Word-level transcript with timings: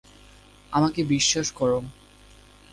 আমাকে 0.73 1.01
বিশ্বাস 1.03 1.47
করো। 1.51 1.79